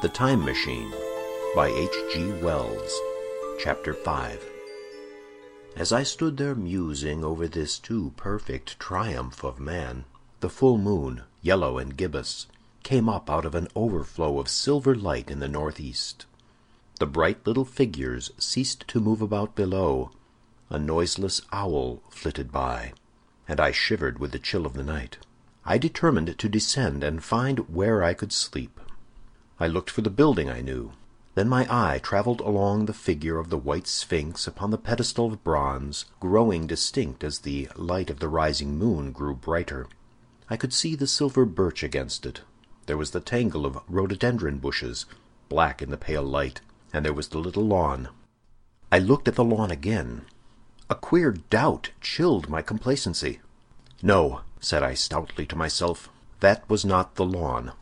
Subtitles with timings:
[0.00, 0.92] The Time Machine
[1.56, 2.30] by H.G.
[2.40, 3.00] Wells
[3.58, 4.48] Chapter 5
[5.74, 10.04] As I stood there musing over this too perfect triumph of man,
[10.38, 12.46] the full moon, yellow and gibbous,
[12.84, 16.26] came up out of an overflow of silver light in the northeast.
[17.00, 20.12] The bright little figures ceased to move about below.
[20.70, 22.92] A noiseless owl flitted by,
[23.48, 25.18] and I shivered with the chill of the night.
[25.64, 28.78] I determined to descend and find where I could sleep.
[29.60, 30.92] I looked for the building I knew.
[31.34, 35.42] Then my eye traveled along the figure of the white sphinx upon the pedestal of
[35.42, 39.86] bronze, growing distinct as the light of the rising moon grew brighter.
[40.48, 42.42] I could see the silver birch against it.
[42.86, 45.06] There was the tangle of rhododendron bushes,
[45.48, 46.60] black in the pale light,
[46.92, 48.08] and there was the little lawn.
[48.90, 50.22] I looked at the lawn again.
[50.88, 53.40] A queer doubt chilled my complacency.
[54.02, 56.08] No, said I stoutly to myself,
[56.40, 57.72] that was not the lawn.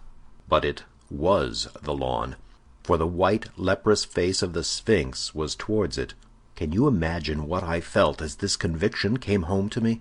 [0.49, 2.37] But it was the lawn,
[2.83, 6.15] for the white, leprous face of the Sphinx was towards it.
[6.55, 10.01] Can you imagine what I felt as this conviction came home to me?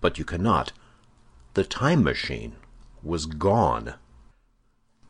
[0.00, 0.72] But you cannot.
[1.54, 2.56] The time machine
[3.02, 3.94] was gone.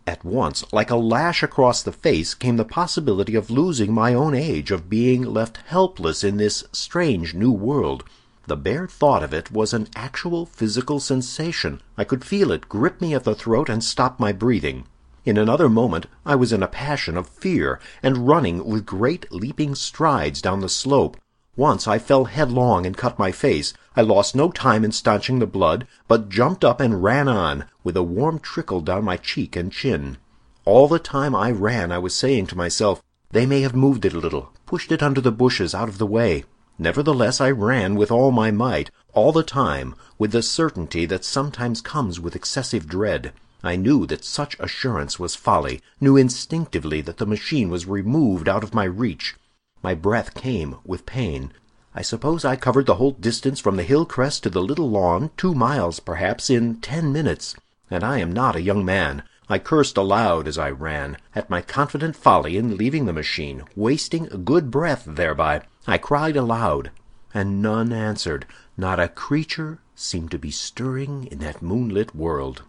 [0.06, 4.34] At once, like a lash across the face, came the possibility of losing my own
[4.34, 8.05] age, of being left helpless in this strange new world.
[8.47, 11.81] The bare thought of it was an actual physical sensation.
[11.97, 14.84] I could feel it grip me at the throat and stop my breathing.
[15.25, 19.75] In another moment I was in a passion of fear, and running with great leaping
[19.75, 21.16] strides down the slope.
[21.56, 23.72] Once I fell headlong and cut my face.
[23.97, 27.97] I lost no time in stanching the blood, but jumped up and ran on, with
[27.97, 30.19] a warm trickle down my cheek and chin.
[30.64, 34.15] All the time I ran I was saying to myself, "They may have moved it
[34.15, 36.44] a little, pushed it under the bushes out of the way."
[36.76, 41.81] Nevertheless I ran with all my might, all the time with the certainty that sometimes
[41.81, 43.32] comes with excessive dread.
[43.66, 48.62] I knew that such assurance was folly, knew instinctively that the machine was removed out
[48.62, 49.36] of my reach.
[49.82, 51.50] My breath came with pain.
[51.94, 55.30] I suppose I covered the whole distance from the hill crest to the little lawn,
[55.38, 57.56] two miles perhaps, in ten minutes.
[57.91, 59.22] And I am not a young man.
[59.48, 64.25] I cursed aloud as I ran, at my confident folly in leaving the machine, wasting
[64.44, 65.62] good breath thereby.
[65.86, 66.91] I cried aloud,
[67.32, 68.44] and none answered.
[68.76, 72.62] Not a creature seemed to be stirring in that moonlit world.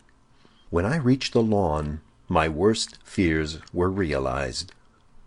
[0.76, 4.74] When I reached the lawn, my worst fears were realized.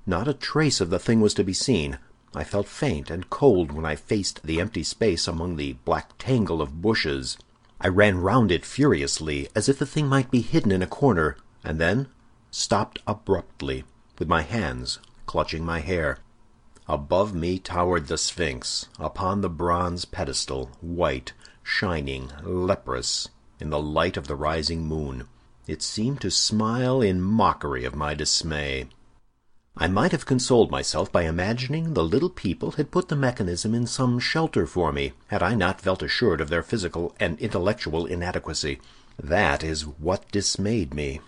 [0.05, 1.99] Not a trace of the thing was to be seen.
[2.35, 6.61] I felt faint and cold when I faced the empty space among the black tangle
[6.61, 7.39] of bushes.
[7.81, 11.39] I ran round it furiously, as if the thing might be hidden in a corner,
[11.65, 12.09] and then
[12.51, 13.85] stopped abruptly,
[14.19, 16.19] with my hands clutching my hair.
[16.87, 21.33] Above me towered the Sphinx, upon the bronze pedestal, white,
[21.63, 25.27] shining, leprous, in the light of the rising moon.
[25.69, 28.89] It seemed to smile in mockery of my dismay.
[29.77, 33.87] I might have consoled myself by imagining the little people had put the mechanism in
[33.87, 38.81] some shelter for me, had I not felt assured of their physical and intellectual inadequacy.
[39.23, 41.21] That is what dismayed me.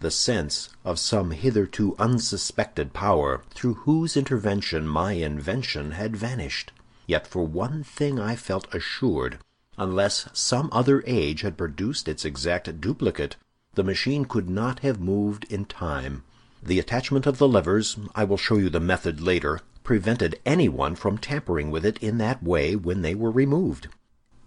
[0.00, 6.72] The sense of some hitherto unsuspected power, through whose intervention my invention had vanished.
[7.06, 9.38] Yet for one thing I felt assured.
[9.76, 13.36] Unless some other age had produced its exact duplicate,
[13.76, 16.24] the machine could not have moved in time.
[16.62, 21.18] The attachment of the levers, I will show you the method later, prevented anyone from
[21.18, 23.88] tampering with it in that way when they were removed.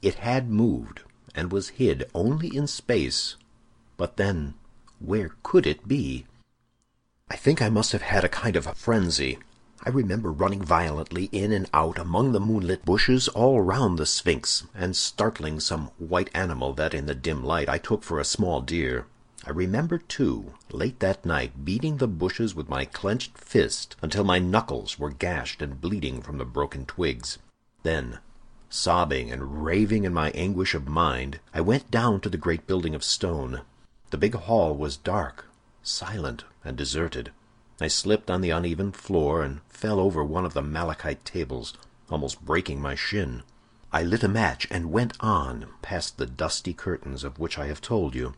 [0.01, 1.01] It had moved,
[1.35, 3.35] and was hid only in space.
[3.97, 4.55] But then,
[4.99, 6.25] where could it be?
[7.29, 9.37] I think I must have had a kind of frenzy.
[9.85, 14.65] I remember running violently in and out among the moonlit bushes all round the Sphinx,
[14.73, 18.59] and startling some white animal that in the dim light I took for a small
[18.61, 19.05] deer.
[19.45, 24.37] I remember, too, late that night, beating the bushes with my clenched fist until my
[24.37, 27.39] knuckles were gashed and bleeding from the broken twigs.
[27.83, 28.19] Then,
[28.69, 32.93] sobbing and raving in my anguish of mind, I went down to the great building
[32.93, 33.61] of stone.
[34.09, 35.45] The big hall was dark,
[35.83, 37.31] silent, and deserted.
[37.79, 41.73] I slipped on the uneven floor and fell over one of the malachite tables,
[42.09, 43.43] almost breaking my shin.
[43.91, 47.79] I lit a match and went on past the dusty curtains of which I have
[47.79, 48.33] told you.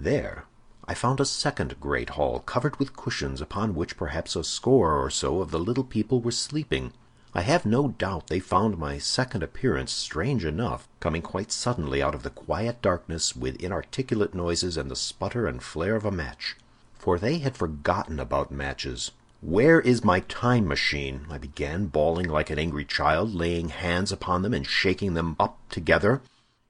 [0.00, 0.44] There
[0.86, 5.10] I found a second great hall, covered with cushions, upon which perhaps a score or
[5.10, 6.92] so of the little people were sleeping.
[7.34, 12.14] I have no doubt they found my second appearance strange enough, coming quite suddenly out
[12.14, 16.56] of the quiet darkness with inarticulate noises and the sputter and flare of a match.
[16.96, 19.10] For they had forgotten about matches.
[19.40, 24.42] "Where is my time machine?" I began, bawling like an angry child, laying hands upon
[24.42, 26.22] them and shaking them up together.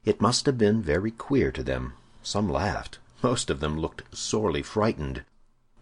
[0.03, 1.93] It must have been very queer to them.
[2.23, 2.97] Some laughed.
[3.21, 5.25] Most of them looked sorely frightened.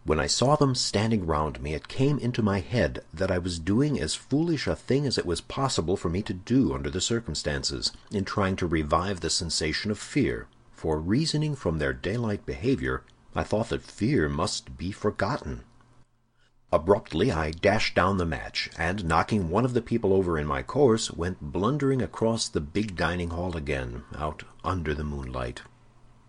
[0.05, 3.59] When I saw them standing round me, it came into my head that I was
[3.59, 6.99] doing as foolish a thing as it was possible for me to do under the
[6.99, 13.03] circumstances, in trying to revive the sensation of fear; for reasoning from their daylight behavior,
[13.35, 15.63] I thought that fear must be forgotten.
[16.71, 20.63] Abruptly I dashed down the match, and knocking one of the people over in my
[20.63, 25.61] course, went blundering across the big dining hall again, out under the moonlight.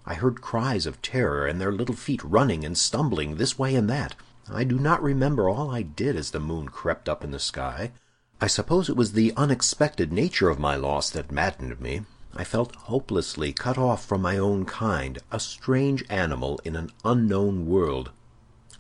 [0.09, 3.91] I heard cries of terror, and their little feet running and stumbling this way and
[3.91, 4.15] that.
[4.51, 7.93] I do not remember all I did as the moon crept up in the sky.
[8.41, 12.07] I suppose it was the unexpected nature of my loss that maddened me.
[12.35, 17.67] I felt hopelessly cut off from my own kind, a strange animal in an unknown
[17.67, 18.11] world.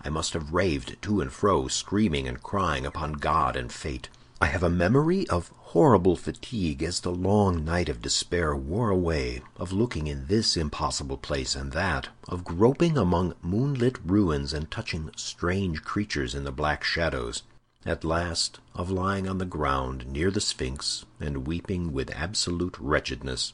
[0.02, 4.08] I must have raved to and fro, screaming and crying upon God and fate.
[4.40, 9.42] I have a memory of horrible fatigue as the long night of despair wore away,
[9.56, 15.10] of looking in this impossible place and that, of groping among moonlit ruins and touching
[15.14, 17.42] strange creatures in the black shadows,
[17.84, 23.52] at last of lying on the ground near the Sphinx and weeping with absolute wretchedness.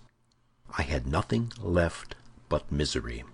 [0.79, 2.15] I had nothing left
[2.49, 3.25] but misery.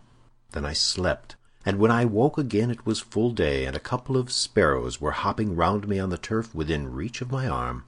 [0.52, 1.36] Then I slept
[1.66, 5.10] and when I woke again it was full day, and a couple of sparrows were
[5.10, 7.84] hopping round me on the turf within reach of my arm.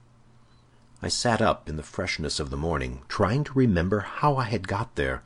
[1.03, 4.69] I sat up in the freshness of the morning, trying to remember how I had
[4.69, 5.21] got there,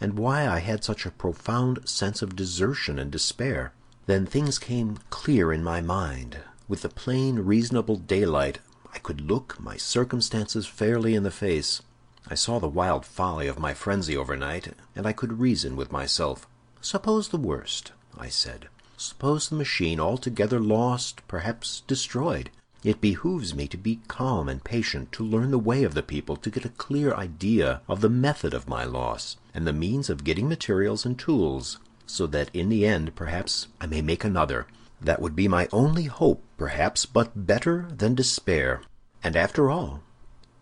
[0.00, 3.72] and why I had such a profound sense of desertion and despair.
[4.06, 6.38] Then things came clear in my mind.
[6.68, 8.60] With the plain, reasonable daylight
[8.94, 11.82] I could look my circumstances fairly in the face.
[12.28, 16.46] I saw the wild folly of my frenzy overnight, and I could reason with myself.
[16.80, 18.68] "Suppose the worst," I said.
[18.96, 22.50] "Suppose the machine altogether lost, perhaps destroyed.
[22.86, 26.36] It behooves me to be calm and patient, to learn the way of the people,
[26.36, 30.22] to get a clear idea of the method of my loss, and the means of
[30.22, 34.68] getting materials and tools, so that in the end, perhaps, I may make another.
[35.00, 38.82] That would be my only hope, perhaps, but better than despair.
[39.20, 40.02] And after all,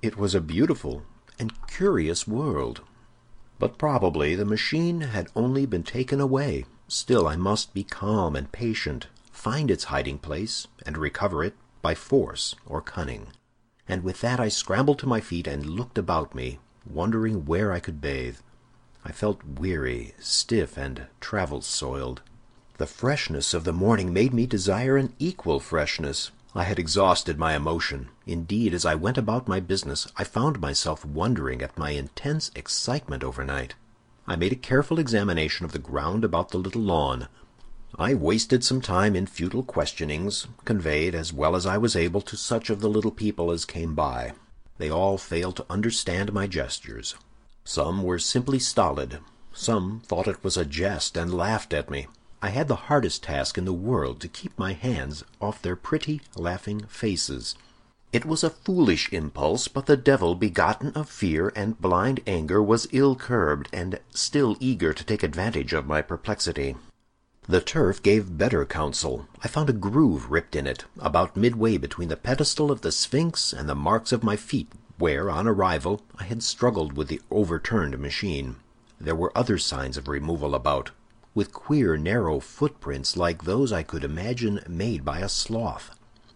[0.00, 1.02] it was a beautiful
[1.38, 2.80] and curious world.
[3.58, 6.64] But probably the machine had only been taken away.
[6.88, 11.52] Still I must be calm and patient, find its hiding place, and recover it
[11.84, 13.26] by force or cunning.
[13.86, 16.58] And with that I scrambled to my feet and looked about me,
[16.90, 18.38] wondering where I could bathe.
[19.04, 22.22] I felt weary, stiff, and travel-soiled.
[22.78, 26.30] The freshness of the morning made me desire an equal freshness.
[26.54, 28.08] I had exhausted my emotion.
[28.26, 33.22] Indeed, as I went about my business, I found myself wondering at my intense excitement
[33.22, 33.74] overnight.
[34.26, 37.28] I made a careful examination of the ground about the little lawn.
[37.98, 42.36] I wasted some time in futile questionings, conveyed as well as I was able to
[42.36, 44.32] such of the little people as came by.
[44.78, 47.14] They all failed to understand my gestures.
[47.64, 49.20] Some were simply stolid,
[49.52, 52.08] some thought it was a jest and laughed at me.
[52.42, 56.20] I had the hardest task in the world to keep my hands off their pretty,
[56.34, 57.54] laughing faces.
[58.12, 62.88] It was a foolish impulse, but the devil begotten of fear and blind anger was
[62.90, 66.74] ill curbed, and still eager to take advantage of my perplexity.
[67.46, 69.28] The turf gave better counsel.
[69.42, 73.52] I found a groove ripped in it, about midway between the pedestal of the Sphinx
[73.52, 77.98] and the marks of my feet, where, on arrival, I had struggled with the overturned
[77.98, 78.56] machine.
[78.98, 80.90] There were other signs of removal about
[81.34, 85.90] with queer narrow footprints like those I could imagine made by a sloth.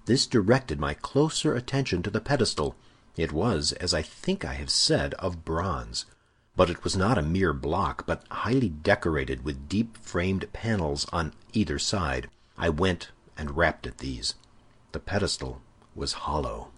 [0.07, 2.75] This directed my closer attention to the pedestal.
[3.17, 6.05] It was, as I think I have said, of bronze.
[6.59, 11.79] But it was not a mere block, but highly decorated with deep-framed panels on either
[11.79, 12.29] side.
[12.57, 14.35] I went and rapped at these.
[14.91, 15.63] The pedestal
[15.95, 16.73] was hollow.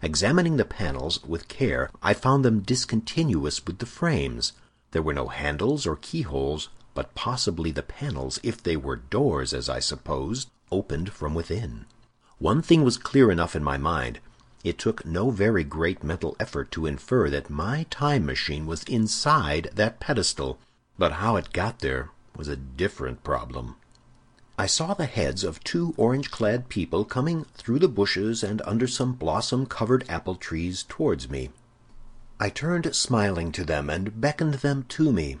[0.00, 4.52] Examining the panels with care, I found them discontinuous with the frames.
[4.92, 9.68] There were no handles or keyholes, but possibly the panels, if they were doors as
[9.68, 11.86] I supposed, opened from within.
[12.38, 14.20] One thing was clear enough in my mind.
[14.64, 19.70] It took no very great mental effort to infer that my time machine was inside
[19.74, 20.58] that pedestal,
[20.98, 23.76] but how it got there was a different problem.
[24.56, 29.12] I saw the heads of two orange-clad people coming through the bushes and under some
[29.12, 31.50] blossom-covered apple trees towards me.
[32.40, 35.36] I turned smiling to them and beckoned them to me.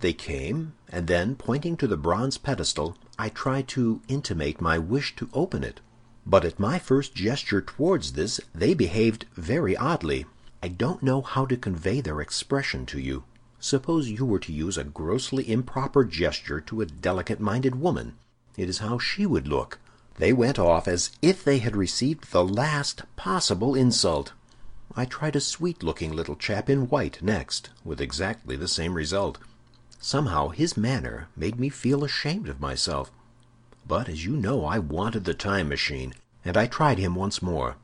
[0.00, 5.16] They came, and then, pointing to the bronze pedestal, I tried to intimate my wish
[5.16, 5.80] to open it.
[6.30, 10.26] But at my first gesture towards this they behaved very oddly.
[10.62, 13.24] I don't know how to convey their expression to you.
[13.60, 18.16] Suppose you were to use a grossly improper gesture to a delicate-minded woman.
[18.58, 19.78] It is how she would look.
[20.16, 24.32] They went off as if they had received the last possible insult.
[24.94, 29.38] I tried a sweet-looking little chap in white next, with exactly the same result.
[29.98, 33.10] Somehow his manner made me feel ashamed of myself.
[33.88, 36.12] But, as you know, I wanted the time machine,
[36.44, 37.76] and I tried him once more.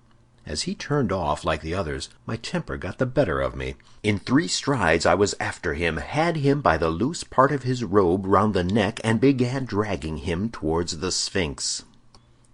[0.45, 3.77] As he turned off like the others, my temper got the better of me.
[4.03, 7.83] In three strides I was after him, had him by the loose part of his
[7.83, 11.85] robe round the neck, and began dragging him towards the Sphinx.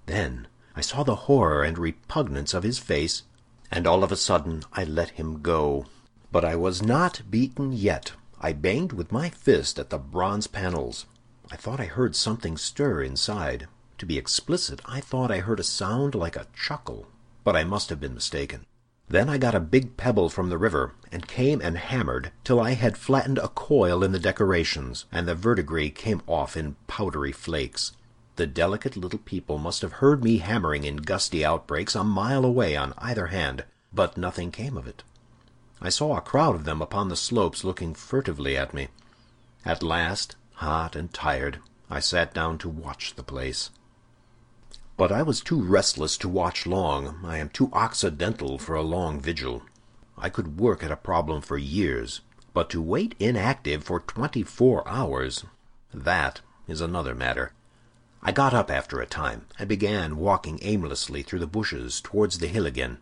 [0.07, 3.25] Then I saw the horror and repugnance of his face,
[3.73, 5.87] and all of a sudden I let him go.
[6.31, 8.13] But I was not beaten yet.
[8.41, 11.07] I banged with my fist at the bronze panels.
[11.53, 13.67] I thought I heard something stir inside.
[13.99, 17.09] To be explicit, I thought I heard a sound like a chuckle,
[17.43, 18.67] but I must have been mistaken.
[19.09, 22.75] Then I got a big pebble from the river, and came and hammered till I
[22.75, 27.93] had flattened a coil in the decorations, and the verdigris came off in powdery flakes.
[28.37, 32.77] The delicate little people must have heard me hammering in gusty outbreaks a mile away
[32.77, 35.03] on either hand, but nothing came of it.
[35.81, 38.89] I saw a crowd of them upon the slopes looking furtively at me.
[39.65, 43.71] At last, hot and tired, I sat down to watch the place.
[44.97, 47.21] But I was too restless to watch long.
[47.25, 49.63] I am too occidental for a long vigil.
[50.19, 52.21] I could work at a problem for years,
[52.53, 55.45] but to wait inactive for twenty-four hours,
[55.95, 57.53] that is another matter.
[58.23, 62.49] I got up after a time, and began walking aimlessly through the bushes towards the
[62.49, 62.99] hill again.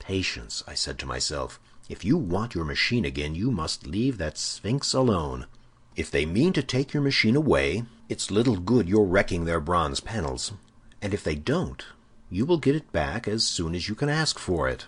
[0.00, 1.60] Patience, I said to myself.
[1.88, 5.46] If you want your machine again, you must leave that Sphinx alone.
[5.96, 10.00] If they mean to take your machine away, it's little good your wrecking their bronze
[10.00, 10.52] panels.
[11.00, 11.84] And if they don't,
[12.30, 14.86] you will get it back as soon as you can ask for it.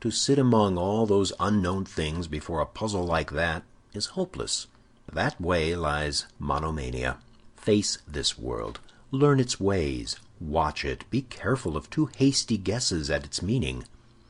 [0.00, 4.66] To sit among all those unknown things before a puzzle like that is hopeless.
[5.12, 7.18] That way lies monomania.
[7.54, 8.80] Face this world,
[9.12, 13.84] learn its ways, watch it, be careful of too hasty guesses at its meaning.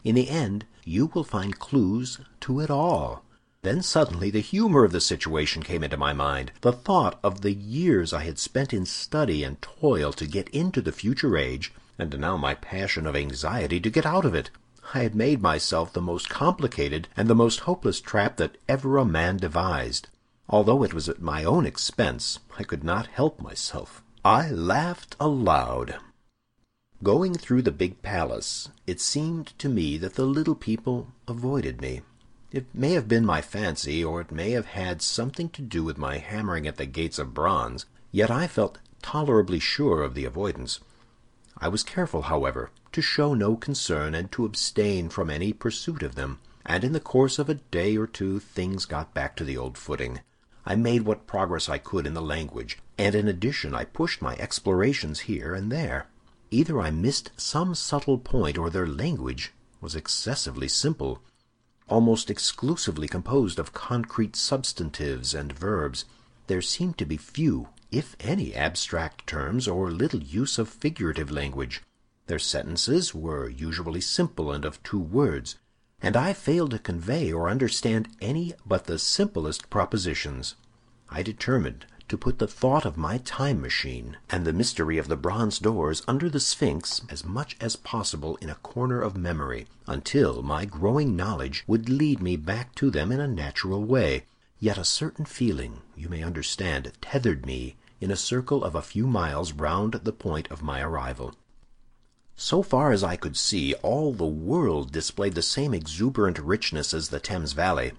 [0.05, 3.25] In the end, you will find clues to it all.
[3.63, 6.51] Then suddenly the humor of the situation came into my mind.
[6.63, 10.83] The thought of the years I had spent in study and toil to get into
[10.83, 14.51] the future age, and now my passion of anxiety to get out of it.
[14.95, 19.05] I had made myself the most complicated and the most hopeless trap that ever a
[19.05, 20.09] man devised.
[20.49, 24.03] Although it was at my own expense, I could not help myself.
[24.25, 26.01] I laughed aloud.
[27.01, 32.01] Going through the big palace, it seemed to me that the little people avoided me.
[32.53, 35.97] It may have been my fancy, or it may have had something to do with
[35.97, 40.79] my hammering at the gates of bronze, yet I felt tolerably sure of the avoidance.
[41.57, 46.15] I was careful, however, to show no concern and to abstain from any pursuit of
[46.15, 49.57] them, and in the course of a day or two things got back to the
[49.57, 50.21] old footing.
[50.67, 54.37] I made what progress I could in the language, and in addition I pushed my
[54.37, 56.07] explorations here and there.
[56.51, 61.23] Either I missed some subtle point, or their language was excessively simple,
[61.93, 66.07] almost exclusively composed of concrete substantives and verbs.
[66.47, 71.83] There seemed to be few, if any, abstract terms, or little use of figurative language.
[72.29, 75.57] Their sentences were usually simple and of two words,
[76.01, 80.55] and I failed to convey or understand any but the simplest propositions.
[81.11, 85.17] I determined to put the thought of my time machine and the mystery of the
[85.17, 90.43] bronze doors under the Sphinx as much as possible in a corner of memory, until
[90.43, 94.25] my growing knowledge would lead me back to them in a natural way.
[94.61, 99.07] Yet a certain feeling, you may understand, tethered me in a circle of a few
[99.07, 101.35] miles round the point of my arrival.
[102.37, 107.09] So far as I could see, all the world displayed the same exuberant richness as
[107.09, 107.93] the Thames Valley.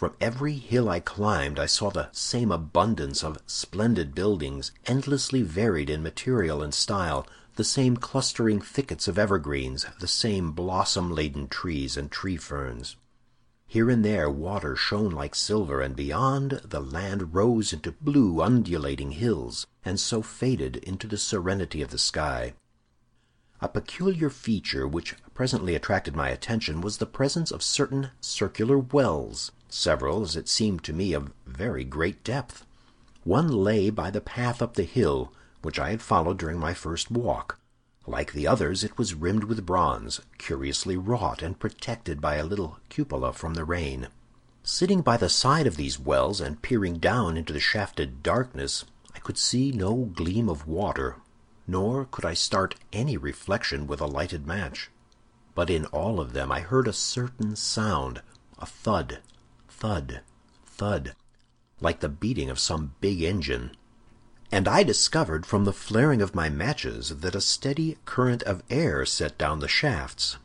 [0.00, 5.90] From every hill I climbed I saw the same abundance of splendid buildings, endlessly varied
[5.90, 7.26] in material and style,
[7.56, 12.96] the same clustering thickets of evergreens, the same blossom-laden trees and tree ferns.
[13.66, 19.10] Here and there water shone like silver, and beyond the land rose into blue undulating
[19.10, 22.54] hills, and so faded into the serenity of the sky.
[23.60, 29.52] A peculiar feature which presently attracted my attention was the presence of certain circular wells
[29.72, 32.66] several, as it seemed to me, of very great depth.
[33.24, 37.10] One lay by the path up the hill, which I had followed during my first
[37.10, 37.58] walk.
[38.06, 42.78] Like the others, it was rimmed with bronze, curiously wrought, and protected by a little
[42.88, 44.08] cupola from the rain.
[44.62, 48.84] Sitting by the side of these wells and peering down into the shafted darkness,
[49.14, 51.16] I could see no gleam of water,
[51.66, 54.90] nor could I start any reflection with a lighted match.
[55.54, 58.22] But in all of them I heard a certain sound,
[58.58, 59.20] a thud,
[59.80, 60.20] thud,
[60.66, 61.16] thud,
[61.80, 63.70] like the beating of some big engine.
[64.52, 69.06] And I discovered from the flaring of my matches that a steady current of air
[69.06, 70.36] set down the shafts.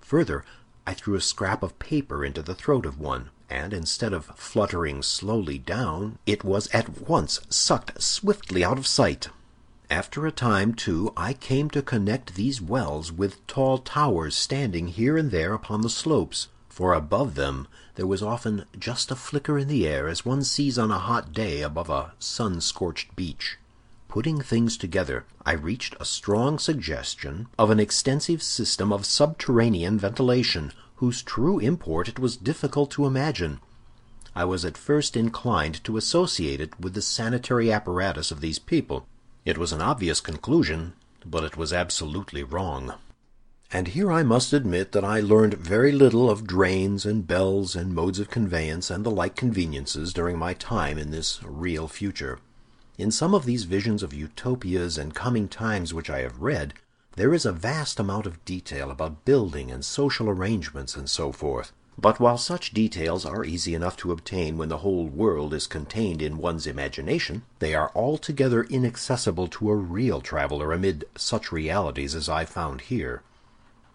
[0.00, 0.44] Further,
[0.84, 5.02] I threw a scrap of paper into the throat of one, and instead of fluttering
[5.02, 9.28] slowly down, it was at once sucked swiftly out of sight.
[9.88, 15.16] After a time, too, I came to connect these wells with tall towers standing here
[15.16, 19.68] and there upon the slopes, for above them there was often just a flicker in
[19.68, 23.58] the air as one sees on a hot day above a sun-scorched beach.
[24.08, 30.72] Putting things together, I reached a strong suggestion of an extensive system of subterranean ventilation,
[30.96, 33.60] whose true import it was difficult to imagine.
[34.34, 39.06] I was at first inclined to associate it with the sanitary apparatus of these people.
[39.44, 40.94] It was an obvious conclusion,
[41.26, 42.94] but it was absolutely wrong.
[43.74, 47.94] And here I must admit that I learned very little of drains and bells and
[47.94, 52.38] modes of conveyance and the like conveniences during my time in this real future.
[52.98, 56.74] In some of these visions of utopias and coming times which I have read,
[57.16, 61.72] there is a vast amount of detail about building and social arrangements and so forth.
[61.96, 66.20] But while such details are easy enough to obtain when the whole world is contained
[66.20, 72.28] in one's imagination, they are altogether inaccessible to a real traveler amid such realities as
[72.28, 73.22] I found here.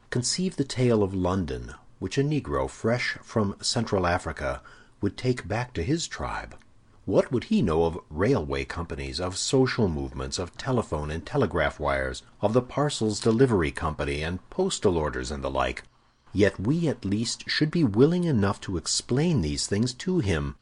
[0.09, 4.61] Conceive the tale of London, which a Negro fresh from Central Africa
[5.01, 6.55] would take back to his tribe.
[7.03, 12.23] What would he know of railway companies, of social movements, of telephone and telegraph wires,
[12.41, 15.83] of the parcels delivery company, and postal orders and the like?
[16.31, 20.55] Yet we at least should be willing enough to explain these things to him.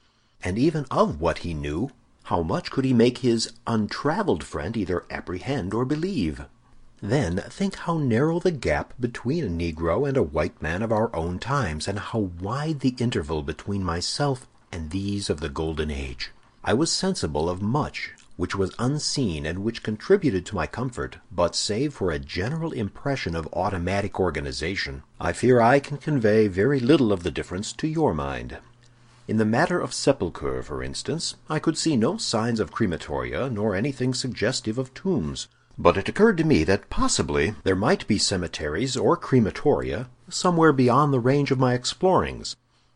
[0.43, 1.91] And even of what he knew,
[2.23, 6.45] how much could he make his untraveled friend either apprehend or believe?
[7.07, 11.15] Then think how narrow the gap between a Negro and a white man of our
[11.15, 16.31] own times, and how wide the interval between myself and these of the Golden Age.
[16.63, 21.55] I was sensible of much which was unseen and which contributed to my comfort, but
[21.55, 27.13] save for a general impression of automatic organization, I fear I can convey very little
[27.13, 28.57] of the difference to your mind.
[29.27, 33.75] In the matter of sepulture, for instance, I could see no signs of crematoria nor
[33.75, 35.47] anything suggestive of tombs.
[35.77, 41.13] But it occurred to me that possibly there might be cemeteries or crematoria somewhere beyond
[41.13, 42.55] the range of my explorings.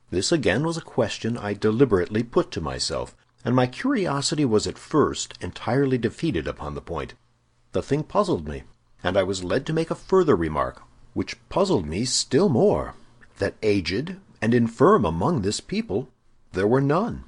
[0.09, 3.15] This again was a question I deliberately put to myself
[3.45, 7.13] and my curiosity was at first entirely defeated upon the point.
[7.71, 8.63] The thing puzzled me,
[9.03, 10.81] and I was led to make a further remark,
[11.13, 12.95] which puzzled me still more,
[13.37, 16.09] that aged and infirm among this people
[16.51, 17.23] there were none.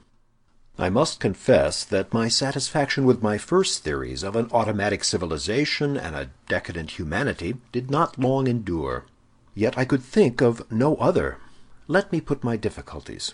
[0.78, 6.16] I must confess that my satisfaction with my first theories of an automatic civilization and
[6.16, 9.06] a decadent humanity did not long endure.
[9.54, 11.38] Yet I could think of no other.
[11.88, 13.34] Let me put my difficulties.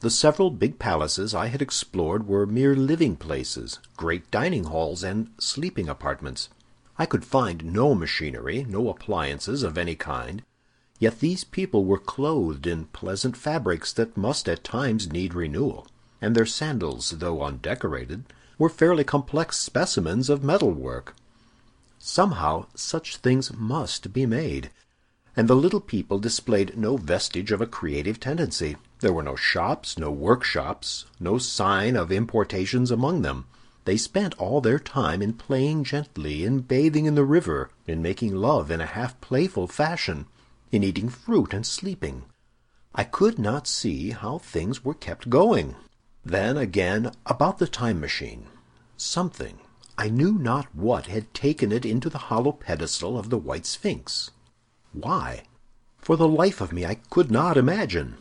[0.00, 5.30] The several big palaces I had explored were mere living places, great dining halls, and
[5.38, 6.50] sleeping apartments.
[6.98, 10.42] I could find no machinery, no appliances of any kind,
[10.98, 15.86] yet these people were clothed in pleasant fabrics that must at times need renewal,
[16.24, 18.24] and their sandals, though undecorated,
[18.58, 21.14] were fairly complex specimens of metalwork.
[21.98, 24.70] Somehow such things must be made,
[25.36, 28.76] and the little people displayed no vestige of a creative tendency.
[29.00, 33.46] There were no shops, no workshops, no sign of importations among them.
[33.84, 38.34] They spent all their time in playing gently, in bathing in the river, in making
[38.34, 40.24] love in a half playful fashion,
[40.72, 42.24] in eating fruit and sleeping.
[42.94, 45.74] I could not see how things were kept going.
[46.24, 48.46] Then, again, about the time machine.
[48.96, 49.58] Something,
[49.98, 54.30] I knew not what, had taken it into the hollow pedestal of the White Sphinx.
[54.92, 55.44] Why?
[55.98, 58.16] For the life of me I could not imagine.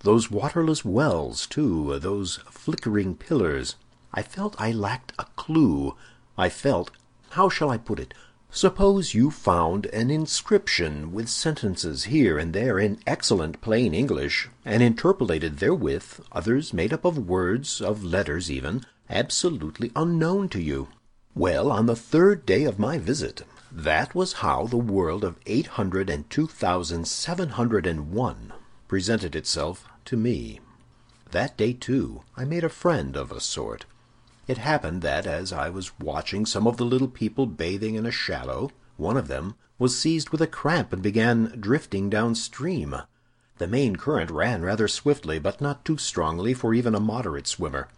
[0.00, 3.76] Those waterless wells, too, those flickering pillars.
[4.14, 5.94] I felt I lacked a clue.
[6.36, 8.14] I felt—how shall I put it?
[8.54, 14.82] Suppose you found an inscription with sentences here and there in excellent plain English, and
[14.82, 20.88] interpolated therewith others made up of words, of letters even, absolutely unknown to you.
[21.34, 23.40] Well, on the third day of my visit,
[23.72, 28.52] that was how the world of eight hundred and two thousand seven hundred and one
[28.86, 30.60] presented itself to me.
[31.30, 33.86] That day, too, I made a friend of a sort.
[34.48, 38.10] It happened that as I was watching some of the little people bathing in a
[38.10, 42.96] shallow, one of them was seized with a cramp and began drifting downstream.
[43.58, 47.88] The main current ran rather swiftly, but not too strongly for even a moderate swimmer.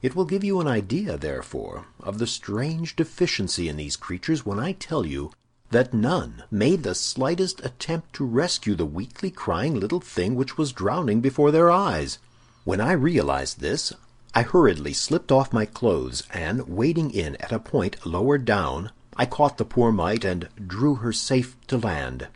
[0.00, 4.60] It will give you an idea, therefore, of the strange deficiency in these creatures when
[4.60, 5.32] I tell you
[5.70, 10.72] that none made the slightest attempt to rescue the weakly crying little thing which was
[10.72, 12.18] drowning before their eyes.
[12.64, 13.92] When I realized this,
[14.34, 19.26] I hurriedly slipped off my clothes, and wading in at a point lower down, I
[19.26, 22.28] caught the poor mite and drew her safe to land.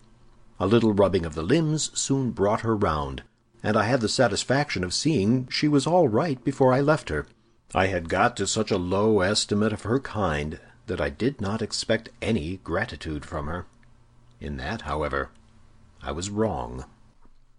[0.58, 3.22] A little rubbing of the limbs soon brought her round,
[3.62, 7.26] and I had the satisfaction of seeing she was all right before I left her.
[7.74, 11.62] I had got to such a low estimate of her kind that I did not
[11.62, 13.66] expect any gratitude from her.
[14.40, 15.30] In that, however,
[16.02, 16.84] I was wrong.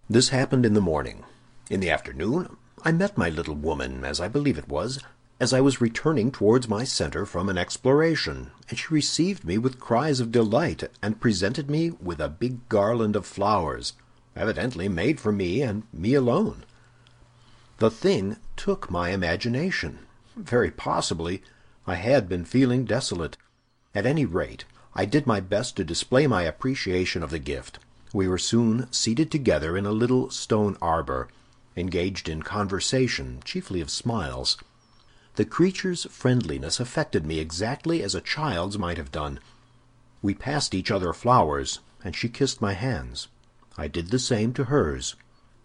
[0.09, 1.23] This happened in the morning.
[1.69, 4.99] In the afternoon I met my little woman, as I believe it was,
[5.39, 9.79] as I was returning towards my center from an exploration, and she received me with
[9.79, 13.93] cries of delight, and presented me with a big garland of flowers,
[14.35, 16.65] evidently made for me and me alone.
[17.77, 19.99] The thing took my imagination.
[20.35, 21.41] Very possibly
[21.87, 23.37] I had been feeling desolate.
[23.95, 27.79] At any rate, I did my best to display my appreciation of the gift.
[28.13, 31.29] We were soon seated together in a little stone arbor,
[31.75, 34.57] engaged in conversation, chiefly of smiles.
[35.35, 39.39] The creature's friendliness affected me exactly as a child's might have done.
[40.21, 43.27] We passed each other flowers, and she kissed my hands.
[43.77, 45.15] I did the same to hers.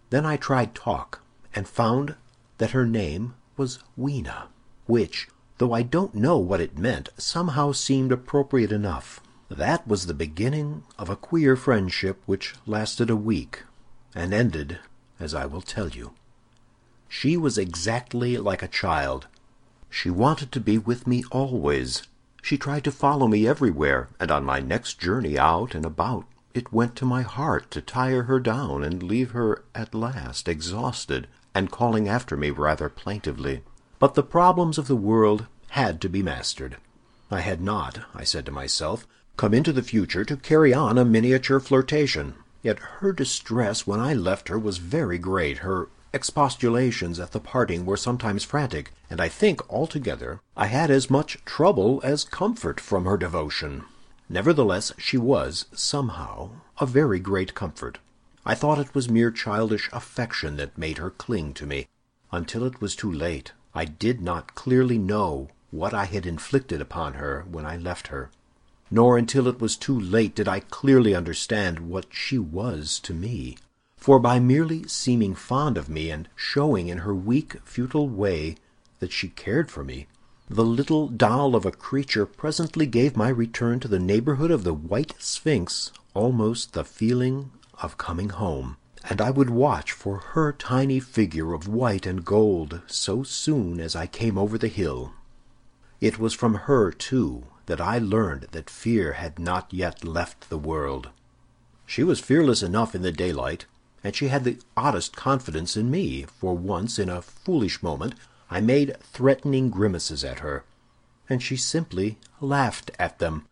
[0.09, 1.21] Then I tried talk,
[1.53, 2.15] and found
[2.57, 4.47] that her name was Weena,
[4.87, 5.27] which,
[5.59, 9.21] though I don't know what it meant, somehow seemed appropriate enough.
[9.49, 13.63] That was the beginning of a queer friendship which lasted a week,
[14.15, 14.79] and ended
[15.19, 16.13] as I will tell you.
[17.07, 19.27] She was exactly like a child.
[19.89, 22.03] She wanted to be with me always.
[22.41, 26.73] She tried to follow me everywhere, and on my next journey out and about it
[26.73, 31.71] went to my heart to tire her down and leave her at last exhausted and
[31.71, 33.61] calling after me rather plaintively.
[33.99, 36.77] But the problems of the world had to be mastered.
[37.29, 41.05] I had not, I said to myself, come into the future to carry on a
[41.05, 42.33] miniature flirtation.
[42.61, 45.59] Yet her distress when I left her was very great.
[45.59, 51.09] Her expostulations at the parting were sometimes frantic, and I think altogether I had as
[51.09, 53.85] much trouble as comfort from her devotion.
[54.27, 57.99] Nevertheless, she was, somehow, a very great comfort.
[58.45, 61.87] I thought it was mere childish affection that made her cling to me.
[62.31, 67.13] Until it was too late, I did not clearly know what I had inflicted upon
[67.13, 68.31] her when I left her.
[68.91, 73.57] Nor until it was too late did I clearly understand what she was to me
[73.99, 78.55] for by merely seeming fond of me and showing in her weak, futile way
[78.99, 80.07] that she cared for me,
[80.49, 84.73] the little doll of a creature presently gave my return to the neighborhood of the
[84.73, 87.51] white sphinx almost the feeling
[87.83, 92.81] of coming home, and I would watch for her tiny figure of white and gold
[92.87, 95.11] so soon as I came over the hill.
[95.99, 100.57] It was from her, too, that I learned that fear had not yet left the
[100.57, 101.09] world.
[101.85, 103.65] She was fearless enough in the daylight,
[104.03, 108.15] and she had the oddest confidence in me, for once, in a foolish moment,
[108.49, 110.63] I made threatening grimaces at her,
[111.29, 113.45] and she simply laughed at them.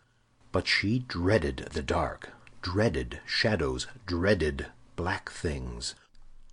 [0.52, 2.30] But she dreaded the dark,
[2.64, 5.94] dreaded shadows, dreaded black things.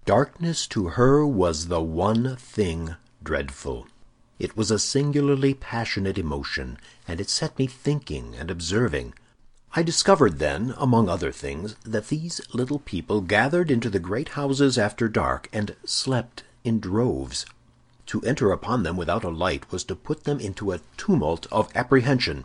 [0.05, 3.87] Darkness to her was the one thing dreadful.
[4.39, 9.15] It was a singularly passionate emotion, and it set me thinking and observing.
[9.77, 14.77] I discovered then, among other things, that these little people gathered into the great houses
[14.77, 17.47] after dark and slept in droves.
[18.07, 21.71] To enter upon them without a light was to put them into a tumult of
[21.75, 22.45] apprehension.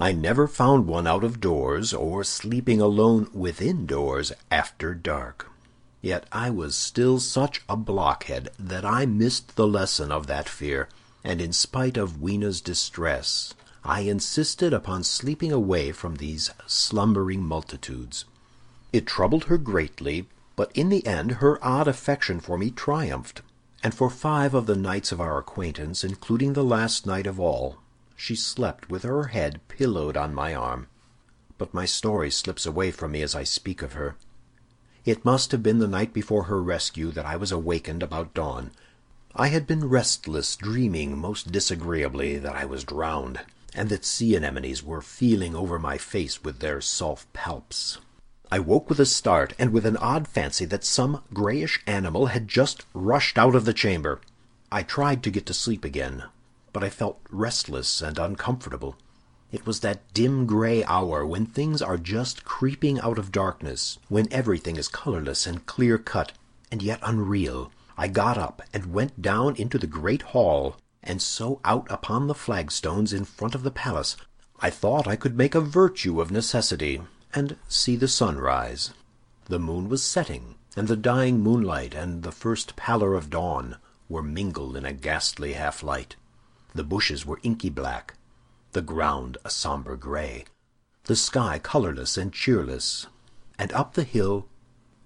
[0.00, 5.50] I never found one out of doors or sleeping alone within doors after dark.
[6.00, 10.88] Yet I was still such a blockhead that I missed the lesson of that fear,
[11.24, 13.54] and in spite of Weena's distress
[13.84, 18.24] I insisted upon sleeping away from these slumbering multitudes.
[18.92, 23.42] It troubled her greatly, but in the end her odd affection for me triumphed,
[23.82, 27.78] and for five of the nights of our acquaintance, including the last night of all,
[28.16, 30.88] she slept with her head pillowed on my arm.
[31.56, 34.16] But my story slips away from me as I speak of her.
[35.04, 38.72] It must have been the night before her rescue that I was awakened about dawn.
[39.38, 43.40] I had been restless, dreaming most disagreeably that I was drowned
[43.72, 47.98] and that sea anemones were feeling over my face with their soft palps.
[48.50, 52.48] I woke with a start, and with an odd fancy that some grayish animal had
[52.48, 54.20] just rushed out of the chamber.
[54.72, 56.24] I tried to get to sleep again,
[56.72, 58.96] but I felt restless and uncomfortable.
[59.52, 64.26] It was that dim gray hour when things are just creeping out of darkness, when
[64.32, 66.32] everything is colorless and clear cut,
[66.72, 67.70] and yet unreal.
[68.00, 72.34] I got up and went down into the great hall, and so out upon the
[72.34, 74.16] flagstones in front of the palace.
[74.60, 77.02] I thought I could make a virtue of necessity,
[77.34, 78.92] and see the sun rise.
[79.46, 84.22] The moon was setting, and the dying moonlight and the first pallor of dawn were
[84.22, 86.14] mingled in a ghastly half-light.
[86.76, 88.14] The bushes were inky black,
[88.72, 90.44] the ground a somber gray,
[91.04, 93.08] the sky colorless and cheerless,
[93.58, 94.46] and up the hill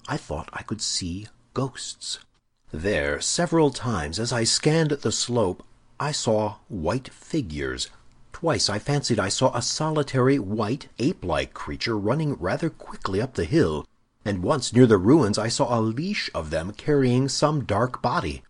[0.09, 2.19] I thought I could see ghosts.
[2.73, 5.63] There, several times, as I scanned the slope,
[6.01, 7.89] I saw white figures
[8.43, 13.45] twice I fancied I saw a solitary white, ape-like creature running rather quickly up the
[13.45, 13.87] hill,
[14.25, 18.43] and once near the ruins I saw a leash of them carrying some dark body.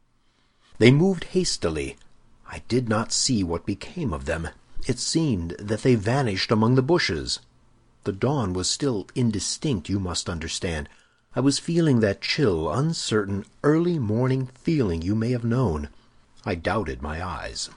[0.79, 1.99] They moved hastily.
[2.49, 4.49] I did not see what became of them.
[4.87, 7.41] It seemed that they vanished among the bushes.
[8.05, 10.89] The dawn was still indistinct, you must understand.
[11.35, 15.89] I was feeling that chill, uncertain, early morning feeling you may have known.
[16.45, 17.71] I doubted my eyes.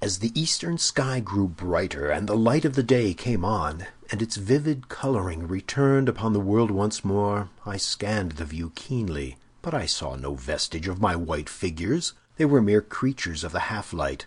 [0.00, 4.20] As the eastern sky grew brighter and the light of the day came on, and
[4.20, 9.72] its vivid coloring returned upon the world once more, I scanned the view keenly, but
[9.72, 12.12] I saw no vestige of my white figures.
[12.38, 14.26] They were mere creatures of the half-light.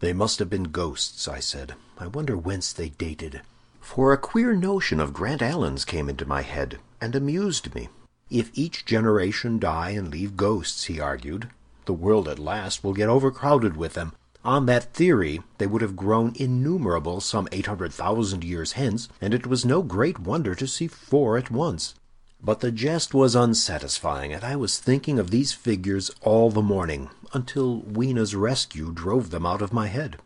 [0.00, 1.74] They must have been ghosts, I said.
[1.98, 3.42] I wonder whence they dated.
[3.82, 7.88] For a queer notion of Grant Allen's came into my head, and amused me.
[8.30, 11.50] If each generation die and leave ghosts, he argued,
[11.84, 14.12] the world at last will get overcrowded with them.
[14.44, 19.34] On that theory they would have grown innumerable some eight hundred thousand years hence, and
[19.34, 21.94] it was no great wonder to see four at once.
[22.40, 27.10] But the jest was unsatisfying, and I was thinking of these figures all the morning,
[27.32, 30.16] until Weena's rescue drove them out of my head.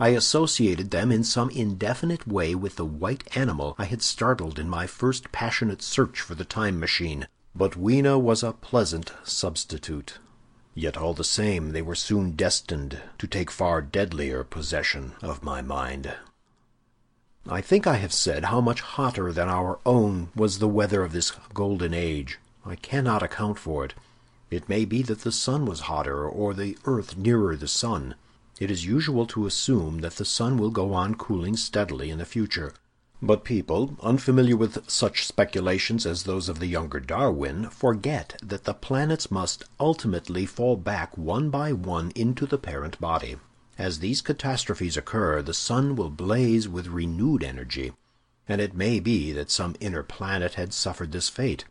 [0.00, 4.68] I associated them in some indefinite way with the white animal I had startled in
[4.68, 7.26] my first passionate search for the time machine.
[7.54, 10.18] But Weena was a pleasant substitute.
[10.74, 15.62] Yet all the same they were soon destined to take far deadlier possession of my
[15.62, 16.14] mind.
[17.48, 21.10] I think I have said how much hotter than our own was the weather of
[21.10, 22.38] this golden age.
[22.64, 23.94] I cannot account for it.
[24.50, 28.14] It may be that the sun was hotter, or the earth nearer the sun.
[28.60, 32.24] It is usual to assume that the sun will go on cooling steadily in the
[32.24, 32.72] future.
[33.22, 38.74] But people, unfamiliar with such speculations as those of the younger Darwin, forget that the
[38.74, 43.36] planets must ultimately fall back one by one into the parent body.
[43.76, 47.92] As these catastrophes occur, the sun will blaze with renewed energy,
[48.48, 51.64] and it may be that some inner planet had suffered this fate.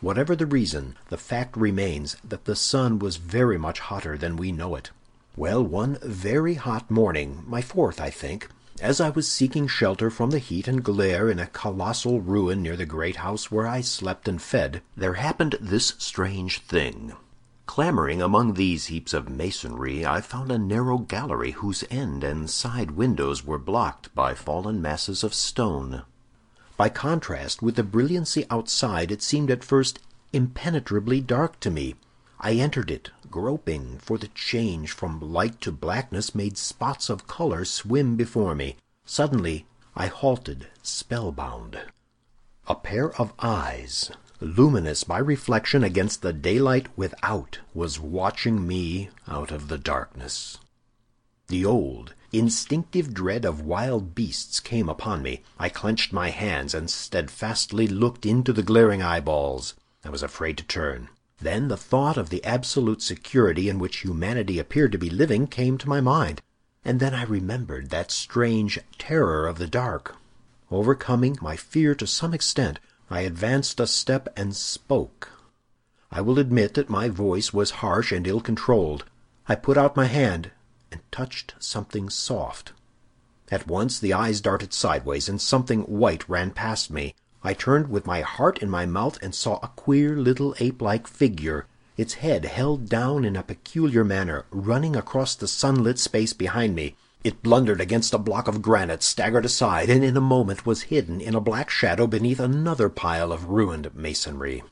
[0.00, 4.50] Whatever the reason, the fact remains that the sun was very much hotter than we
[4.50, 4.90] know it.
[5.38, 8.48] Well, one very hot morning, my fourth, I think,
[8.80, 12.74] as I was seeking shelter from the heat and glare in a colossal ruin near
[12.74, 17.12] the great house where I slept and fed, there happened this strange thing.
[17.66, 22.92] Clambering among these heaps of masonry, I found a narrow gallery whose end and side
[22.92, 26.04] windows were blocked by fallen masses of stone.
[26.78, 29.98] By contrast with the brilliancy outside, it seemed at first
[30.32, 31.94] impenetrably dark to me.
[32.40, 37.64] I entered it, groping, for the change from light to blackness made spots of color
[37.64, 38.76] swim before me.
[39.04, 41.78] Suddenly I halted, spellbound.
[42.66, 44.10] A pair of eyes,
[44.40, 50.58] luminous by reflection against the daylight without, was watching me out of the darkness.
[51.48, 55.42] The old, instinctive dread of wild beasts came upon me.
[55.58, 59.74] I clenched my hands and steadfastly looked into the glaring eyeballs.
[60.04, 61.08] I was afraid to turn.
[61.38, 65.76] Then the thought of the absolute security in which humanity appeared to be living came
[65.78, 66.40] to my mind,
[66.84, 70.16] and then I remembered that strange terror of the dark.
[70.70, 75.30] Overcoming my fear to some extent, I advanced a step and spoke.
[76.10, 79.04] I will admit that my voice was harsh and ill-controlled.
[79.46, 80.50] I put out my hand
[80.90, 82.72] and touched something soft.
[83.50, 87.14] At once the eyes darted sideways, and something white ran past me.
[87.42, 91.66] I turned with my heart in my mouth and saw a queer little ape-like figure,
[91.96, 96.96] its head held down in a peculiar manner, running across the sunlit space behind me.
[97.24, 101.20] It blundered against a block of granite, staggered aside, and in a moment was hidden
[101.20, 104.62] in a black shadow beneath another pile of ruined masonry.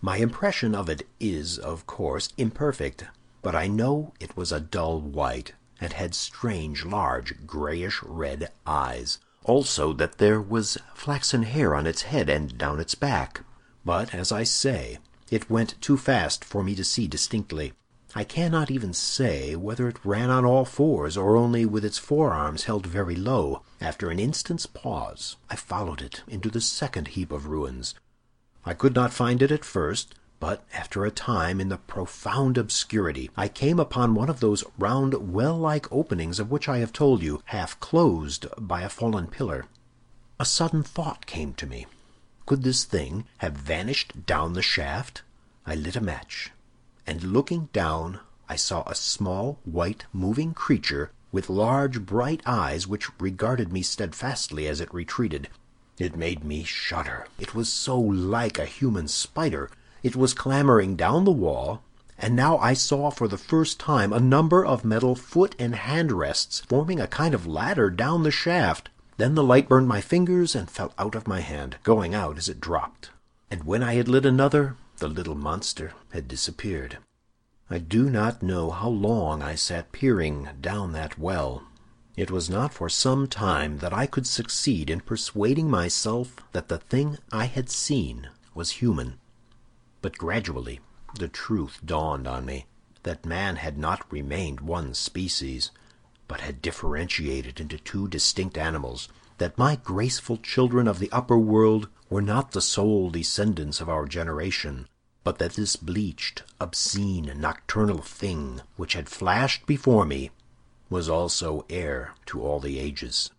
[0.00, 3.04] My impression of it is, of course, imperfect,
[3.42, 9.92] but I know it was a dull white, and had strange, large, grayish-red eyes also
[9.94, 13.44] that there was flaxen hair on its head and down its back.
[13.84, 14.98] But, as I say,
[15.30, 17.72] it went too fast for me to see distinctly.
[18.14, 22.64] I cannot even say whether it ran on all fours or only with its forearms
[22.64, 23.62] held very low.
[23.80, 27.94] After an instant's pause, I followed it into the second heap of ruins.
[28.66, 33.30] I could not find it at first, but after a time, in the profound obscurity,
[33.36, 37.40] I came upon one of those round well-like openings of which I have told you,
[37.44, 39.66] half closed by a fallen pillar.
[40.40, 41.86] A sudden thought came to me.
[42.44, 45.22] Could this thing have vanished down the shaft?
[45.64, 46.50] I lit a match,
[47.06, 53.16] and looking down, I saw a small, white, moving creature with large, bright eyes which
[53.20, 55.50] regarded me steadfastly as it retreated.
[55.98, 57.28] It made me shudder.
[57.38, 59.70] It was so like a human spider.
[60.02, 61.82] It was clambering down the wall,
[62.18, 66.10] and now I saw for the first time a number of metal foot and hand
[66.10, 68.90] rests forming a kind of ladder down the shaft.
[69.16, 72.48] Then the light burned my fingers and fell out of my hand, going out as
[72.48, 73.10] it dropped.
[73.50, 76.98] And when I had lit another, the little monster had disappeared.
[77.70, 81.62] I do not know how long I sat peering down that well.
[82.16, 86.78] It was not for some time that I could succeed in persuading myself that the
[86.78, 89.18] thing I had seen was human.
[90.02, 90.80] But gradually
[91.14, 92.66] the truth dawned on me
[93.04, 95.70] that man had not remained one species,
[96.28, 101.88] but had differentiated into two distinct animals, that my graceful children of the upper world
[102.10, 104.88] were not the sole descendants of our generation,
[105.24, 110.30] but that this bleached, obscene, nocturnal thing which had flashed before me
[110.90, 113.30] was also heir to all the ages.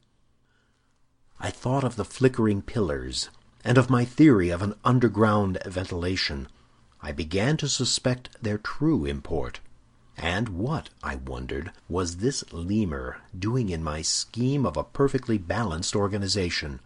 [1.40, 3.30] I thought of the flickering pillars,
[3.64, 6.48] and of my theory of an underground ventilation.
[7.02, 9.60] I began to suspect their true import.
[10.18, 15.96] And what, I wondered, was this lemur doing in my scheme of a perfectly balanced
[15.96, 16.82] organization?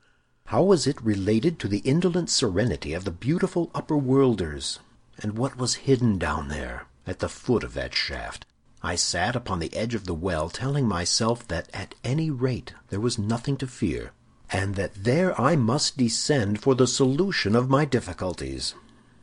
[0.45, 4.79] How was it related to the indolent serenity of the beautiful upper worlders?
[5.19, 8.45] And what was hidden down there, at the foot of that shaft?
[8.81, 12.99] I sat upon the edge of the well, telling myself that at any rate there
[12.99, 14.11] was nothing to fear,
[14.51, 18.73] and that there I must descend for the solution of my difficulties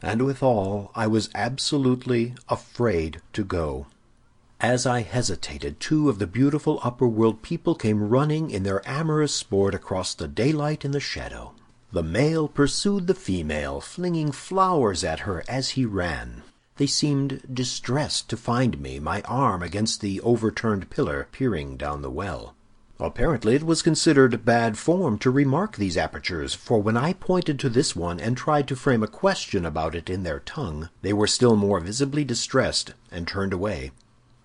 [0.04, 3.87] and withal I was absolutely afraid to go.
[4.60, 9.34] As I hesitated, two of the beautiful upper world people came running in their amorous
[9.34, 11.54] sport across the daylight and the shadow.
[11.90, 16.42] The male pursued the female, flinging flowers at her as he ran.
[16.76, 22.10] They seemed distressed to find me, my arm against the overturned pillar, peering down the
[22.10, 22.54] well.
[23.00, 27.68] Apparently it was considered bad form to remark these apertures, for when I pointed to
[27.68, 31.26] this one and tried to frame a question about it in their tongue, they were
[31.26, 33.90] still more visibly distressed and turned away.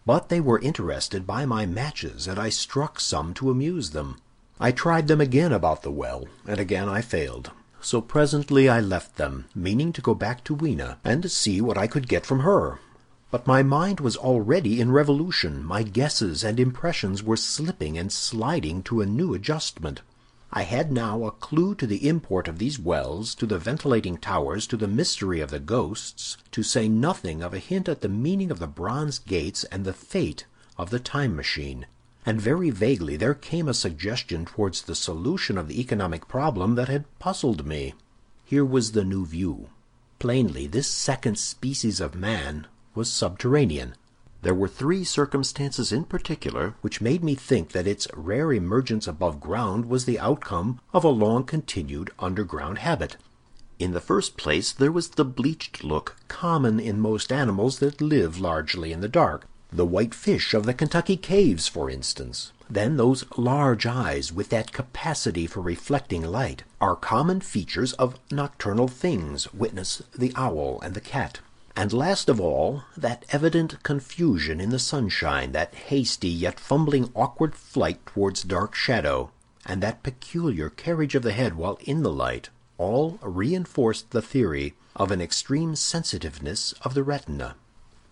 [0.05, 4.17] But they were interested by my matches, and I struck some to amuse them.
[4.59, 7.51] I tried them again about the well, and again I failed.
[7.81, 11.85] So presently I left them, meaning to go back to Weena and see what I
[11.87, 12.79] could get from her.
[13.31, 18.81] But my mind was already in revolution, my guesses and impressions were slipping and sliding
[18.83, 20.01] to a new adjustment.
[20.51, 24.65] I had now a clue to the import of these wells, to the ventilating towers,
[24.65, 28.49] to the mystery of the ghosts, to say nothing of a hint at the meaning
[28.49, 31.85] of the bronze gates and the fate of the time machine.
[32.25, 36.89] And very vaguely there came a suggestion towards the solution of the economic problem that
[36.89, 37.93] had puzzled me.
[38.43, 39.69] Here was the new view.
[40.17, 42.65] Plainly, this second species of man
[42.95, 43.95] was subterranean.
[44.41, 49.41] There were three circumstances in particular which made me think that its rare emergence above
[49.41, 53.17] ground was the outcome of a long continued underground habit.
[53.79, 58.39] In the first place, there was the bleached look common in most animals that live
[58.39, 59.47] largely in the dark.
[59.71, 62.51] The white fish of the Kentucky caves, for instance.
[62.69, 68.87] Then those large eyes, with that capacity for reflecting light, are common features of nocturnal
[68.87, 71.39] things, witness the owl and the cat.
[71.79, 77.55] And last of all, that evident confusion in the sunshine, that hasty yet fumbling awkward
[77.55, 79.31] flight towards dark shadow,
[79.65, 84.73] and that peculiar carriage of the head while in the light, all reinforced the theory
[84.93, 87.55] of an extreme sensitiveness of the retina.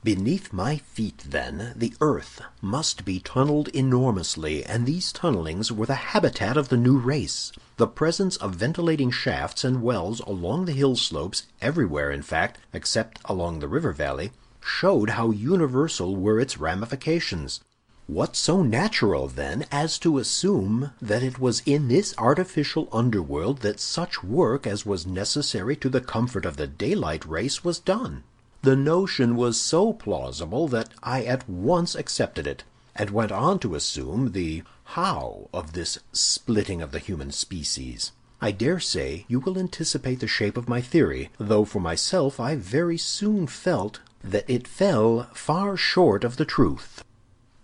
[0.08, 5.96] Beneath my feet, then, the earth must be tunneled enormously, and these tunnelings were the
[6.16, 7.52] habitat of the new race.
[7.76, 13.20] The presence of ventilating shafts and wells along the hill slopes, everywhere in fact, except
[13.26, 17.60] along the river valley, showed how universal were its ramifications.
[18.06, 23.82] What so natural, then, as to assume that it was in this artificial underworld that
[23.82, 28.24] such work as was necessary to the comfort of the daylight race was done?
[28.68, 32.66] The notion was so plausible that I at once accepted it,
[32.98, 38.12] and went on to assume the how of this splitting of the human species.
[38.42, 42.58] I dare say you will anticipate the shape of my theory, though for myself I
[42.58, 47.06] very soon felt that it fell far short of the truth.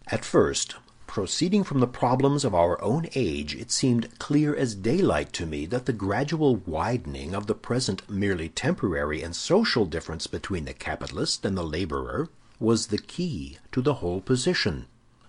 [0.08, 0.78] At first,
[1.14, 5.64] proceeding from the problems of our own age, it seemed clear as daylight to me
[5.64, 11.46] that the gradual widening of the present merely temporary and social difference between the capitalist
[11.46, 14.88] and the laborer was the key to the whole position.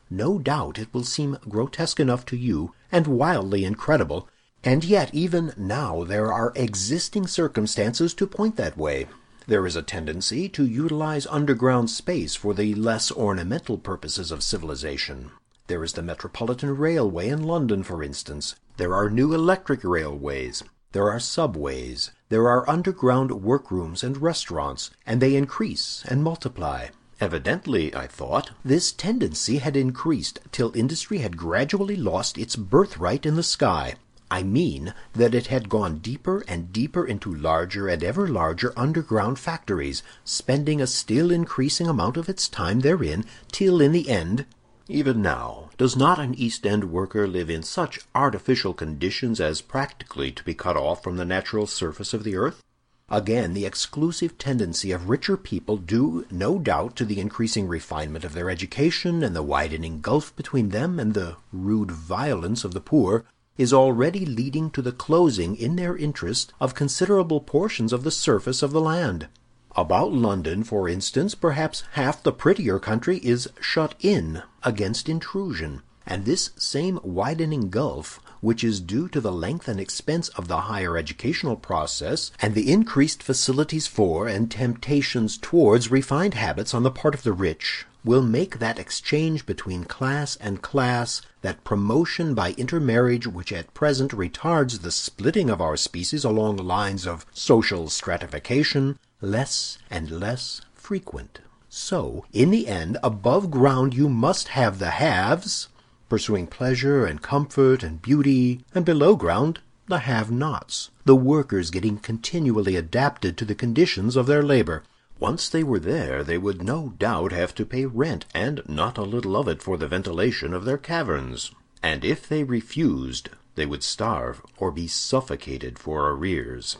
[0.08, 4.26] No doubt it will seem grotesque enough to you, and wildly incredible,
[4.64, 9.06] and yet even now there are existing circumstances to point that way.
[9.46, 15.30] There is a tendency to utilize underground space for the less ornamental purposes of civilization.
[15.66, 18.54] There is the Metropolitan Railway in London, for instance.
[18.76, 20.62] There are new electric railways.
[20.92, 22.10] There are subways.
[22.28, 26.88] There are underground workrooms and restaurants, and they increase and multiply.
[27.18, 33.36] Evidently, I thought, this tendency had increased till industry had gradually lost its birthright in
[33.36, 33.94] the sky.
[34.30, 39.38] I mean that it had gone deeper and deeper into larger and ever larger underground
[39.38, 44.44] factories, spending a still increasing amount of its time therein, till in the end
[44.88, 50.30] even now, does not an East End worker live in such artificial conditions as practically
[50.30, 52.62] to be cut off from the natural surface of the earth?
[53.08, 58.32] Again, the exclusive tendency of richer people, due, no doubt, to the increasing refinement of
[58.32, 63.24] their education and the widening gulf between them and the rude violence of the poor,
[63.56, 68.62] is already leading to the closing, in their interest, of considerable portions of the surface
[68.62, 69.28] of the land.
[69.76, 76.24] About London, for instance, perhaps half the prettier country is shut in against intrusion, and
[76.24, 80.96] this same widening gulf, which is due to the length and expense of the higher
[80.96, 87.14] educational process, and the increased facilities for and temptations towards refined habits on the part
[87.14, 93.26] of the rich, will make that exchange between class and class, that promotion by intermarriage
[93.26, 99.78] which at present retards the splitting of our species along lines of social stratification, less
[99.90, 101.40] and less frequent.
[101.68, 105.68] So, in the end, above ground you must have the haves,
[106.08, 112.76] pursuing pleasure and comfort and beauty, and below ground the have-nots, the workers getting continually
[112.76, 114.82] adapted to the conditions of their labor.
[115.18, 119.02] Once they were there, they would no doubt have to pay rent, and not a
[119.02, 121.50] little of it for the ventilation of their caverns.
[121.82, 126.76] And if they refused, they would starve or be suffocated for arrears.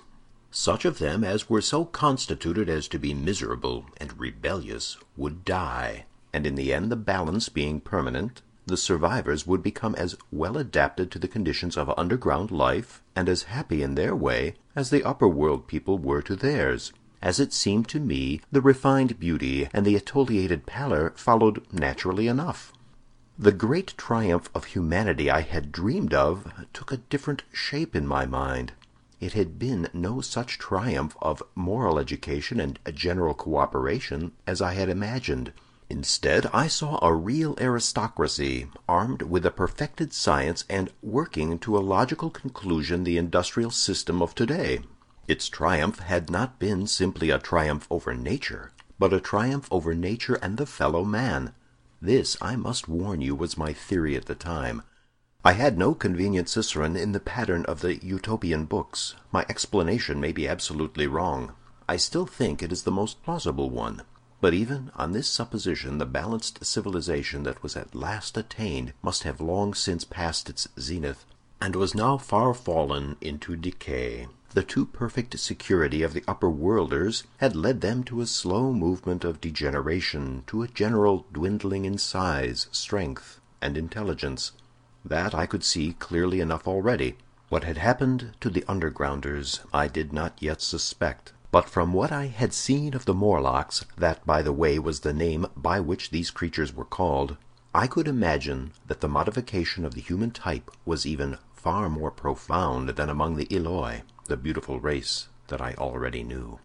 [0.57, 6.07] Such of them as were so constituted as to be miserable and rebellious would die,
[6.33, 11.11] and in the end the balance being permanent, the survivors would become as well adapted
[11.11, 15.27] to the conditions of underground life, and as happy in their way, as the upper
[15.27, 16.93] world people were to theirs.
[17.21, 22.73] As it seemed to me, the refined beauty and the attenuated pallor followed naturally enough.
[23.37, 28.25] The great triumph of humanity I had dreamed of took a different shape in my
[28.25, 28.73] mind.
[29.25, 34.91] It had been no such triumph of moral education and general cooperation as I had
[34.91, 35.55] imagined.
[35.89, 41.81] Instead, I saw a real aristocracy, armed with a perfected science and working to a
[41.81, 44.81] logical conclusion the industrial system of today.
[45.27, 50.35] Its triumph had not been simply a triumph over nature, but a triumph over nature
[50.43, 51.55] and the fellow man.
[51.99, 54.83] This, I must warn you, was my theory at the time.
[55.47, 59.15] I had no convenient cicerone in the pattern of the Utopian books.
[59.31, 61.53] My explanation may be absolutely wrong.
[61.87, 64.01] I still think it is the most plausible one.
[64.41, 69.39] But even on this supposition the balanced civilization that was at last attained must have
[69.39, 71.27] long since passed its zenith,
[71.61, 74.29] and was now far fallen into decay.
[74.55, 79.25] The too perfect security of the upper worlders had led them to a slow movement
[79.25, 84.53] of degeneration, to a general dwindling in size, strength, and intelligence.
[85.05, 87.17] That I could see clearly enough already.
[87.51, 91.33] What had happened to the undergrounders I did not yet suspect.
[91.51, 95.13] But from what I had seen of the Morlocks, that by the way was the
[95.13, 97.37] name by which these creatures were called,
[97.75, 102.91] I could imagine that the modification of the human type was even far more profound
[102.91, 106.61] than among the Eloi, the beautiful race that I already knew.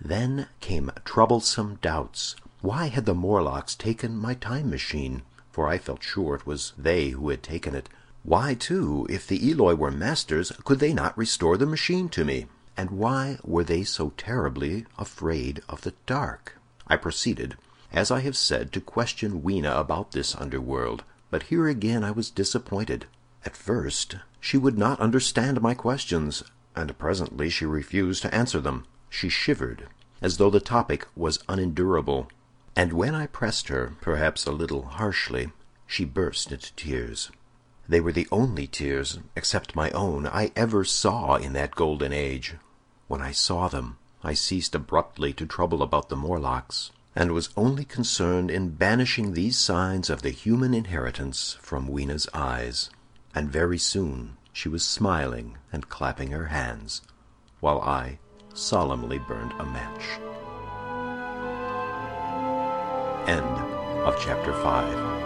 [0.00, 2.36] Then came troublesome doubts.
[2.60, 5.22] Why had the Morlocks taken my time machine?
[5.52, 7.88] For I felt sure it was they who had taken it.
[8.24, 12.46] Why, too, if the Eloi were masters, could they not restore the machine to me?
[12.76, 16.58] And why were they so terribly afraid of the dark?
[16.88, 17.56] I proceeded,
[17.92, 22.30] as I have said, to question Weena about this underworld, but here again I was
[22.30, 23.06] disappointed.
[23.44, 26.42] At first she would not understand my questions,
[26.74, 28.86] and presently she refused to answer them.
[29.10, 29.88] She shivered,
[30.22, 32.28] as though the topic was unendurable.
[32.74, 35.52] And when I pressed her, perhaps a little harshly,
[35.86, 37.30] she burst into tears.
[37.88, 42.54] They were the only tears, except my own, I ever saw in that golden age.
[43.08, 47.84] When I saw them, I ceased abruptly to trouble about the Morlocks, and was only
[47.84, 52.88] concerned in banishing these signs of the human inheritance from Weena's eyes.
[53.34, 57.02] And very soon she was smiling and clapping her hands,
[57.60, 58.18] while I
[58.54, 60.31] solemnly burned a match.
[63.26, 63.46] End
[64.04, 65.21] of chapter 5.